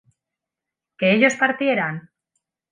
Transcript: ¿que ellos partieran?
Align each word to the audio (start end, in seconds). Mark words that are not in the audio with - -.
¿que 0.97 1.07
ellos 1.15 1.39
partieran? 1.43 1.95